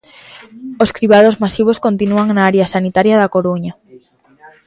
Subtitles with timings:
[0.83, 3.73] Os cribados masivos continúan na área sanitaria da Coruña.